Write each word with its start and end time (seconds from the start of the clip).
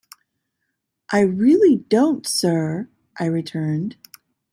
"I 1.11 1.19
really 1.19 1.75
don't, 1.75 2.25
sir," 2.25 2.89
I 3.19 3.25
returned. 3.25 3.97